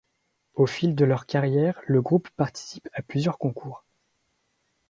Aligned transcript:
Au 0.55 0.65
fil 0.65 0.95
de 0.95 1.05
leur 1.05 1.27
carrière, 1.27 1.79
le 1.85 2.01
groupe 2.01 2.27
participe 2.31 2.89
à 2.93 3.03
plusieurs 3.03 3.37
concours. 3.37 3.85